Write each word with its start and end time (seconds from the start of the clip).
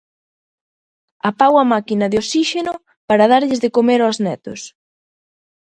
Apago 1.29 1.57
a 1.59 1.69
máquina 1.73 2.05
de 2.11 2.17
oxíxeno 2.21 2.73
para 3.07 3.29
darlles 3.31 3.61
de 3.63 3.73
comer 3.77 3.99
aos 4.01 4.17
netos. 4.25 4.61